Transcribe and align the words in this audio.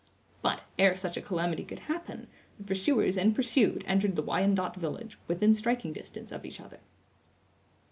But, 0.41 0.63
ere 0.79 0.95
such 0.95 1.15
a 1.15 1.21
calamity 1.21 1.63
could 1.63 1.77
happen, 1.81 2.27
the 2.57 2.63
pursuers 2.63 3.17
and 3.19 3.35
pursued 3.35 3.83
entered 3.85 4.15
the 4.15 4.23
Wyandot 4.23 4.75
village, 4.75 5.19
within 5.27 5.53
striking 5.53 5.93
distance 5.93 6.31
of 6.31 6.43
each 6.43 6.59
other. 6.59 6.79